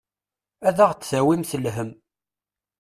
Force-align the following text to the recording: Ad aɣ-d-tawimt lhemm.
Ad 0.67 0.77
aɣ-d-tawimt 0.85 1.49
lhemm. 1.63 1.91